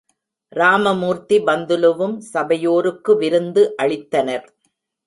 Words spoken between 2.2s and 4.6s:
சபையோருக்கு விருந்து அளித்தனர்.